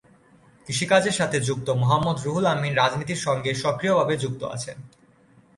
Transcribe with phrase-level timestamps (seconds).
[0.67, 4.77] কৃষি কাজের সাথে যুক্ত মোহাম্মদ রুহুল আমিন রাজনীতির সঙ্গে সক্রিয় ভাবে যুক্ত আছেন।